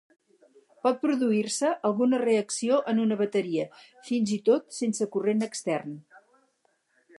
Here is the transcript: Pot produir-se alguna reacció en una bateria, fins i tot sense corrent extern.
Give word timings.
Pot 0.85 0.95
produir-se 1.01 1.73
alguna 1.89 2.21
reacció 2.23 2.79
en 2.93 3.03
una 3.05 3.19
bateria, 3.21 3.67
fins 4.09 4.35
i 4.39 4.41
tot 4.51 4.77
sense 4.81 5.11
corrent 5.17 5.49
extern. 5.51 5.97